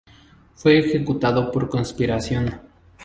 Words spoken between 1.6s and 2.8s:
conspiración.